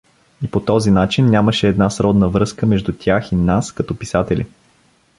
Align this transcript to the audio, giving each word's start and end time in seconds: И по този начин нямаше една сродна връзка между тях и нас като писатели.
И 0.43 0.47
по 0.51 0.59
този 0.65 0.91
начин 0.91 1.25
нямаше 1.29 1.67
една 1.67 1.89
сродна 1.89 2.29
връзка 2.29 2.65
между 2.65 2.93
тях 2.99 3.31
и 3.31 3.35
нас 3.35 3.71
като 3.71 3.97
писатели. 3.99 4.45